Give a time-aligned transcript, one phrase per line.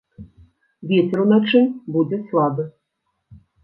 [0.93, 1.61] Вецер уначы
[1.97, 2.63] будзе слабы.